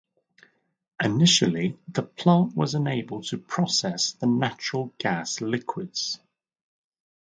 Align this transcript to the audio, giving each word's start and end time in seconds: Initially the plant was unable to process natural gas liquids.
Initially 1.03 1.77
the 1.87 2.01
plant 2.01 2.55
was 2.57 2.73
unable 2.73 3.21
to 3.21 3.37
process 3.37 4.15
natural 4.23 4.91
gas 4.97 5.41
liquids. 5.41 6.19